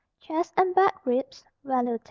Chest 0.19 0.53
and 0.57 0.73
back 0.73 1.05
ribs 1.05 1.43
(value 1.63 1.91
10). 1.99 1.99